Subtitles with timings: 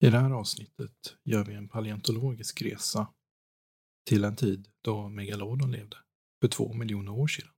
[0.00, 3.14] I det här avsnittet gör vi en paleontologisk resa
[4.06, 5.96] till en tid då megalodon levde,
[6.40, 7.50] för två miljoner år sedan.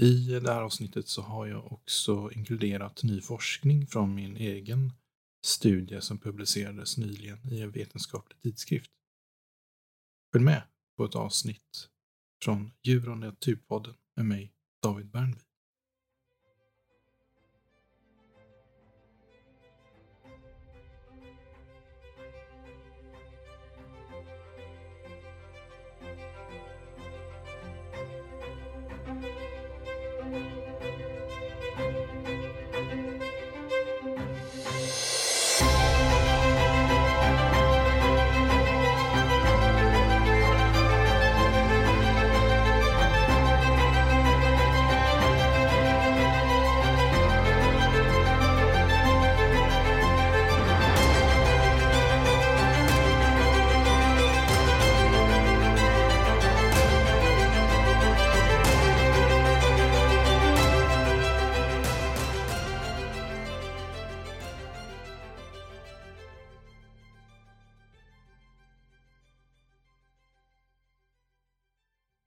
[0.00, 4.92] I det här avsnittet så har jag också inkluderat ny forskning från min egen
[5.44, 8.90] studie som publicerades nyligen i en vetenskaplig tidskrift.
[10.32, 10.62] Följ med
[10.96, 11.88] på ett avsnitt
[12.44, 15.53] från Djur och typ naturpodden med mig, David Bernvik.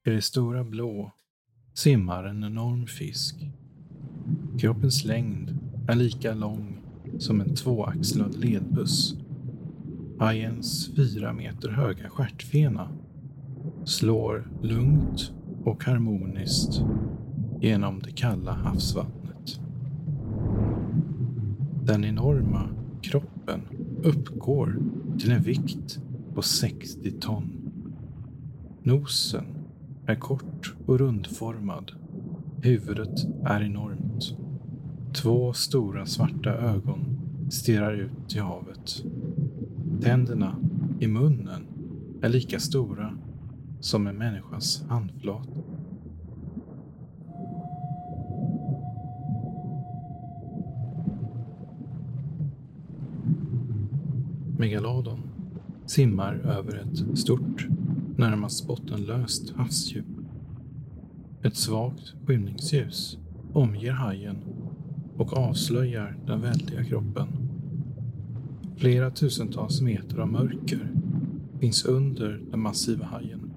[0.08, 1.12] I det stora blå
[1.74, 3.36] simmar en enorm fisk.
[4.60, 6.82] Kroppens längd är lika lång
[7.18, 9.16] som en tvåaxlad ledbuss.
[10.20, 12.90] Hajens fyra meter höga stjärtfena
[13.86, 15.32] slår lugnt
[15.64, 16.82] och harmoniskt
[17.62, 19.60] genom det kalla havsvattnet.
[21.84, 22.70] Den enorma
[23.02, 23.62] kroppen
[24.04, 24.80] uppgår
[25.20, 26.00] till en vikt
[26.34, 27.72] på 60 ton.
[28.84, 29.57] Nosen
[30.08, 31.92] är kort och rundformad.
[32.62, 34.38] Huvudet är enormt.
[35.14, 39.04] Två stora svarta ögon stirrar ut i havet.
[40.02, 40.56] Tänderna
[41.00, 41.68] i munnen
[42.22, 43.18] är lika stora
[43.80, 45.62] som en människas handflata.
[54.58, 55.20] Megalodon
[55.86, 57.68] simmar över ett stort
[58.18, 60.06] närmast bottenlöst havsdjup.
[61.44, 63.18] Ett svagt skymningsljus
[63.54, 64.38] omger hajen
[65.18, 67.28] och avslöjar den väldiga kroppen.
[68.78, 70.92] Flera tusentals meter av mörker
[71.60, 73.52] finns under den massiva hajen.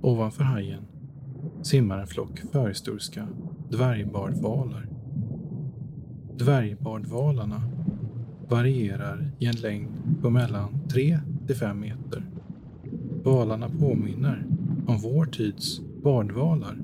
[0.00, 0.82] Ovanför hajen
[1.62, 3.28] simmar en flock förhistoriska
[3.70, 4.88] dvärgbardvalar.
[6.38, 7.62] Dvärgbardvalarna
[8.48, 9.88] varierar i en längd
[10.22, 12.31] på mellan 3 till 5 meter
[13.24, 14.46] Valarna påminner
[14.86, 16.78] om vår tids bardvalar,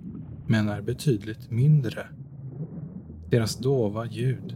[0.47, 2.06] men är betydligt mindre.
[3.31, 4.54] Deras dova ljud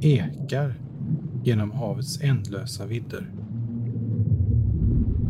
[0.00, 0.74] ekar
[1.44, 3.30] genom havets ändlösa vidder.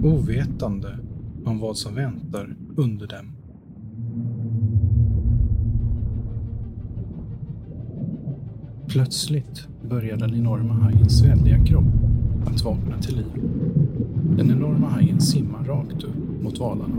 [0.05, 0.99] Ovetande
[1.45, 3.37] om vad som väntar under dem.
[8.89, 11.85] Plötsligt börjar den enorma hajens väldiga kropp
[12.47, 13.43] att vakna till liv.
[14.37, 16.95] Den enorma hajen simmar rakt upp mot valarna.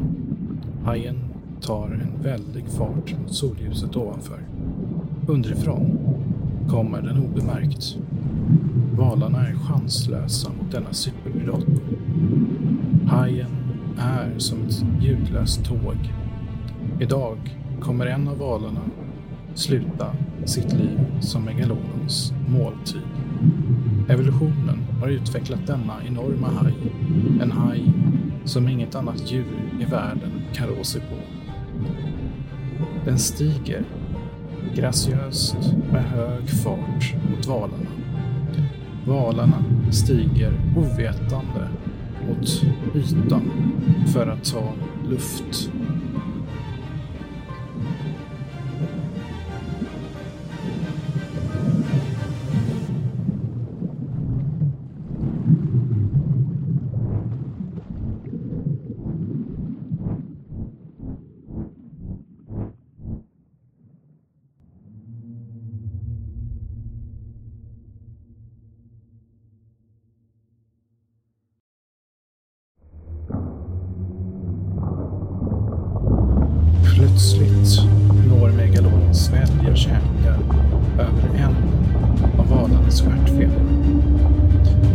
[0.84, 1.16] Hajen
[1.62, 4.40] tar en väldig fart mot solljuset ovanför.
[5.28, 5.98] Underifrån
[6.70, 7.98] kommer den obemärkt.
[8.98, 11.80] Valarna är chanslösa mot denna superpredator.
[13.08, 13.52] Hajen
[13.98, 16.14] är som ett ljudlöst tåg.
[17.00, 17.38] Idag
[17.80, 18.82] kommer en av valarna
[19.58, 20.12] sluta
[20.46, 23.02] sitt liv som megalonens måltid.
[24.10, 26.74] Evolutionen har utvecklat denna enorma haj.
[27.42, 27.84] En haj
[28.46, 29.46] som inget annat djur
[29.82, 31.16] i världen kan rå sig på.
[33.06, 33.84] Den stiger
[34.76, 35.58] graciöst
[35.92, 37.90] med hög fart mot valarna.
[39.06, 41.70] Valarna stiger ovetande
[42.28, 42.64] mot
[42.96, 43.52] ytan
[44.14, 44.74] för att ta
[45.10, 45.72] luft
[79.98, 80.34] hämja
[81.00, 81.56] över en
[82.40, 83.62] av valarnas stjärtfenor.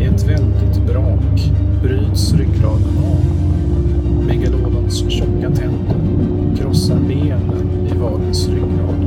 [0.01, 1.53] I ett väldigt brak
[1.83, 3.23] bryts ryggraden av.
[4.27, 5.97] Megalodons tjocka tänder
[6.57, 9.05] krossar benen i valens ryggrad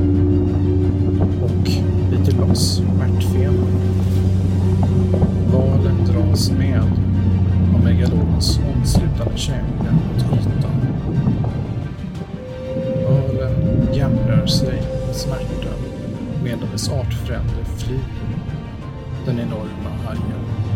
[1.43, 1.69] och
[2.11, 3.67] biter loss stjärtfenan.
[5.53, 6.81] Valen dras med
[7.75, 10.71] av megalodons omslutande käke mot ytan.
[13.05, 15.64] Valen jämrar sig med smärta
[16.45, 17.99] medan dess artfränder flyr
[19.25, 20.74] den enorma hajen.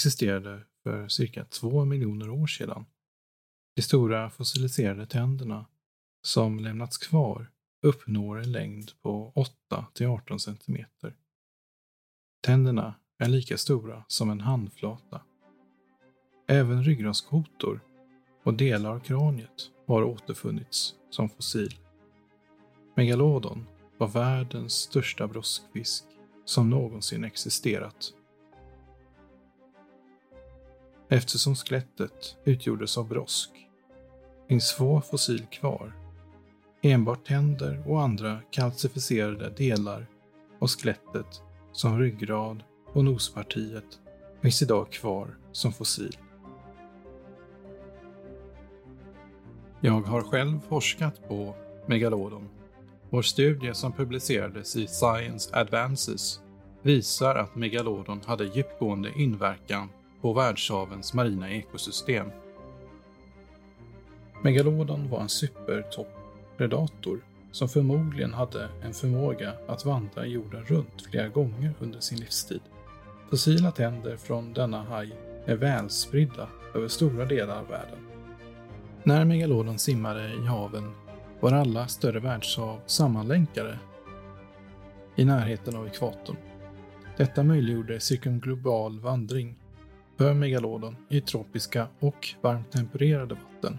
[0.00, 2.86] Existerade för cirka två miljoner år sedan.
[3.76, 5.66] De stora fossiliserade tänderna
[6.22, 7.50] som lämnats kvar
[7.82, 10.84] uppnår en längd på 8 till 18 cm.
[12.44, 15.20] Tänderna är lika stora som en handflata.
[16.48, 17.80] Även ryggradskotor
[18.42, 21.74] och delar av kraniet har återfunnits som fossil.
[22.96, 23.66] Megalodon
[23.98, 26.04] var världens största broskfisk
[26.44, 28.14] som någonsin existerat
[31.12, 33.50] eftersom skelettet utgjordes av brosk.
[34.48, 35.96] finns få fossil kvar.
[36.82, 40.06] Enbart tänder och andra kalcificerade delar
[40.58, 41.42] av skelettet
[41.72, 42.62] som ryggrad
[42.92, 44.00] och nospartiet
[44.42, 46.18] finns idag kvar som fossil.
[49.80, 51.54] Jag har själv forskat på
[51.86, 52.48] Megalodon.
[53.10, 56.40] Vår studie som publicerades i Science Advances
[56.82, 59.88] visar att Megalodon hade djupgående inverkan
[60.20, 62.30] på världshavens marina ekosystem.
[64.42, 67.20] Megalodon var en supertoppredator
[67.52, 72.60] som förmodligen hade en förmåga att vandra jorden runt flera gånger under sin livstid.
[73.30, 77.98] Fossila tänder från denna haj är välspridda över stora delar av världen.
[79.02, 80.92] När megalodon simmade i haven
[81.40, 83.78] var alla större världshav sammanlänkade
[85.16, 86.36] i närheten av ekvatorn.
[87.16, 89.56] Detta möjliggjorde cirkumglobal vandring
[90.20, 93.78] för megalodon i tropiska och varmt tempererade vatten.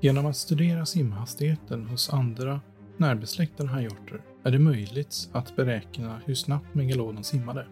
[0.00, 2.60] Genom att studera simhastigheten hos andra
[2.96, 7.66] närbesläktade hajarter är det möjligt att beräkna hur snabbt megalodon simmade.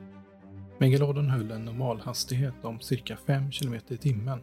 [0.78, 4.40] Megalodon höll en normalhastighet om cirka 5 km i timmen,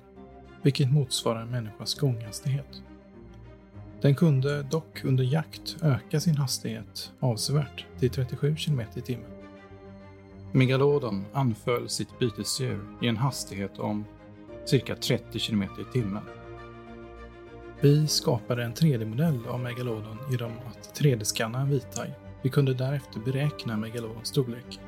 [0.62, 2.84] vilket motsvarar en människas gånghastighet.
[4.02, 9.31] Den kunde dock under jakt öka sin hastighet avsevärt till 37 km i timmen.
[10.54, 14.06] Megalodon anföll sitt bytesdjur i en hastighet om
[14.66, 16.24] cirka 30 km i timmen.
[17.82, 22.14] Vi skapade en 3D-modell av Megalodon genom att 3D-skanna en vithaj.
[22.44, 24.80] Vi kunde därefter beräkna Megalodons storlek.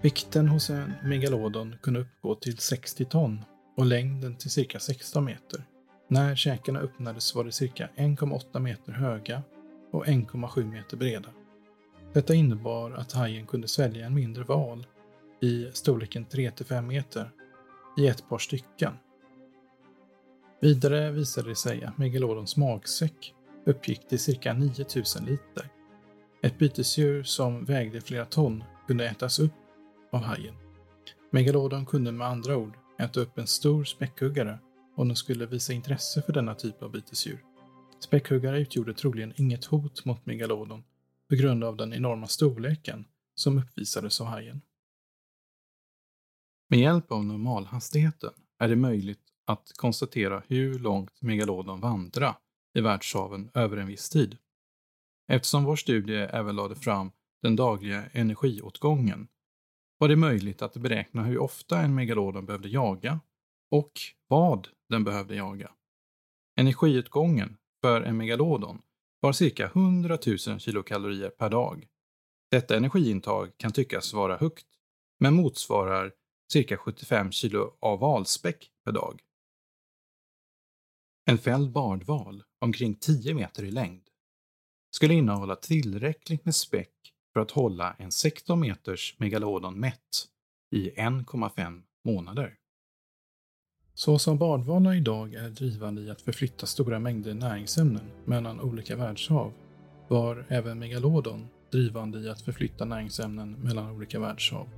[0.00, 3.44] Vikten hos en Megalodon kunde uppgå till 60 ton
[3.76, 5.64] och längden till cirka 16 meter.
[6.08, 9.42] När käkarna öppnades var de cirka 1,8 meter höga
[9.92, 11.28] och 1,7 meter breda.
[12.14, 14.86] Detta innebar att hajen kunde svälja en mindre val
[15.40, 17.30] i storleken 3-5 meter
[17.98, 18.92] i ett par stycken.
[20.60, 23.34] Vidare visade det sig att megalodons magsäck
[23.66, 25.68] uppgick till cirka 9000 liter.
[26.42, 29.52] Ett bytesdjur som vägde flera ton kunde ätas upp
[30.12, 30.54] av hajen.
[31.30, 34.58] Megalodon kunde med andra ord äta upp en stor späckhuggare
[34.96, 37.44] om den skulle visa intresse för denna typ av bytesdjur.
[38.00, 40.82] Späckhuggare utgjorde troligen inget hot mot megalodon
[41.34, 44.62] på grund av den enorma storleken som uppvisades av hajen.
[46.68, 52.36] Med hjälp av normalhastigheten är det möjligt att konstatera hur långt megalodon vandrar
[52.74, 54.36] i världshaven över en viss tid.
[55.28, 57.12] Eftersom vår studie även lade fram
[57.42, 59.28] den dagliga energiåtgången
[59.98, 63.20] var det möjligt att beräkna hur ofta en megalodon behövde jaga
[63.70, 63.92] och
[64.28, 65.72] vad den behövde jaga.
[66.56, 68.82] Energiutgången för en megalodon
[69.24, 71.86] var cirka 100 000 kilokalorier per dag.
[72.50, 74.66] Detta energiintag kan tyckas vara högt,
[75.20, 76.12] men motsvarar
[76.52, 79.22] cirka 75 kilo av valspäck per dag.
[81.30, 84.08] En fälld bardval, omkring 10 meter i längd,
[84.90, 90.28] skulle innehålla tillräckligt med späck för att hålla en 16 meters megalodon mätt
[90.70, 92.58] i 1,5 månader.
[93.96, 99.52] Så som badvalar idag är drivande i att förflytta stora mängder näringsämnen mellan olika världshav
[100.08, 104.68] var även megalodon drivande i att förflytta näringsämnen mellan olika världshav.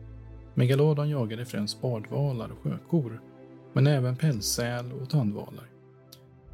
[0.54, 3.20] Megalodon jagade främst badvalar och sjökor,
[3.72, 5.70] men även pälssäl och tandvalar.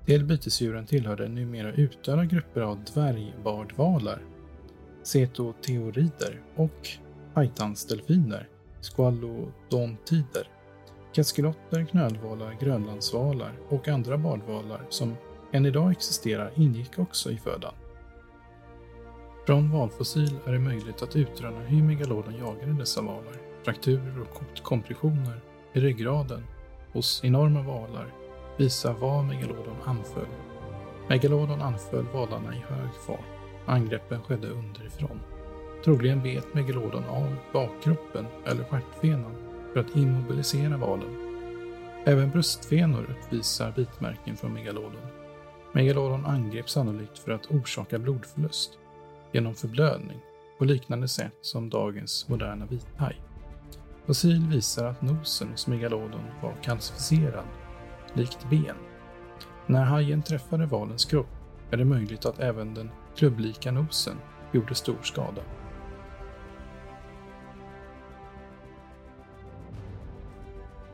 [0.06, 4.22] Till bytesdjuren tillhörde numera utdöda grupper av dvärgbardvalar.
[5.02, 6.88] cetoteorider och
[7.34, 8.48] hajtansdelfiner,
[8.80, 10.48] squalodontider,
[11.14, 15.16] kaskelotter, knölvalar, grönlandsvalar och andra badvalar som
[15.52, 17.74] än idag existerar ingick också i födan.
[19.46, 23.36] Från valfossil är det möjligt att utröna hur megalodon jagade dessa valar.
[23.64, 25.40] Frakturer och kompressioner
[25.72, 26.44] i ryggraden
[26.92, 28.14] hos enorma valar
[28.56, 30.26] visar var megalodon anföll.
[31.08, 33.20] Megalodon anföll valarna i hög fart.
[33.66, 35.20] Angreppen skedde underifrån.
[35.84, 41.16] Troligen bet megalodon av bakkroppen eller stjärtfenan för att immobilisera valen.
[42.04, 45.06] Även bröstfenor uppvisar bitmärken från megalodon.
[45.72, 48.78] Megalodon angrep sannolikt för att orsaka blodförlust
[49.32, 50.20] genom förblödning
[50.58, 53.20] på liknande sätt som dagens moderna vithaj.
[54.06, 57.44] Fossil visar att nosen hos megalodon var kalcificerad,
[58.14, 58.76] likt ben.
[59.66, 61.26] När hajen träffade valens kropp
[61.70, 64.16] är det möjligt att även den klubblika nosen
[64.52, 65.42] gjorde stor skada.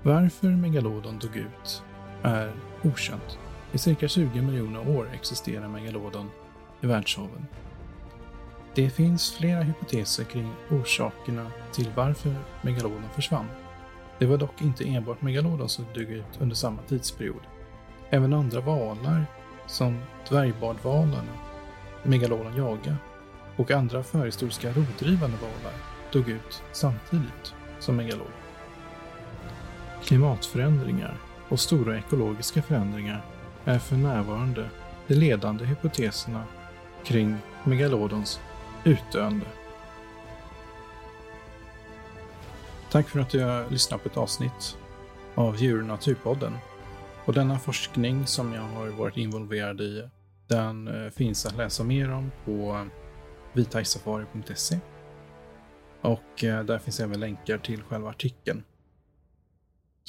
[0.09, 1.83] Varför megalodon dog ut
[2.23, 2.53] är
[2.85, 3.39] okänt.
[3.73, 6.31] I cirka 20 miljoner år existerar megalodon
[6.81, 7.47] i världshaven.
[8.75, 13.47] Det finns flera hypoteser kring orsakerna till varför megalodon försvann.
[14.19, 17.43] Det var dock inte enbart megalodon som dog ut under samma tidsperiod.
[18.11, 19.27] Även andra valar,
[19.67, 21.33] som dvärgbadvalarna,
[22.03, 22.97] megalodon jaga
[23.57, 25.77] och andra förhistoriska rovdrivande valar
[26.13, 28.48] dog ut samtidigt som megalodon.
[30.05, 31.17] Klimatförändringar
[31.49, 33.25] och stora ekologiska förändringar
[33.65, 34.71] är för närvarande
[35.07, 36.45] de ledande hypoteserna
[37.05, 38.41] kring megalodons
[38.85, 39.47] utdöende.
[42.91, 44.79] Tack för att du har lyssnat på ett avsnitt
[45.35, 46.53] av Djur och naturpodden.
[47.25, 50.09] Och denna forskning som jag har varit involverad i,
[50.47, 52.87] den eh, finns att läsa mer om på
[53.53, 54.79] vitaisafari.se.
[56.01, 58.65] Och eh, där finns även länkar till själva artikeln.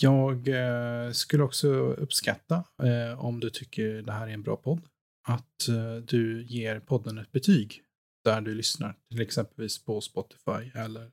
[0.02, 4.82] Jag eh, skulle också uppskatta eh, om du tycker det här är en bra podd,
[5.28, 7.82] att eh, du ger podden ett betyg
[8.24, 11.12] där du lyssnar, till exempelvis på Spotify eller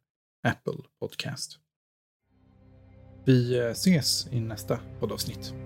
[0.48, 1.58] Apple Podcast.
[3.24, 5.65] Vi eh, ses i nästa poddavsnitt.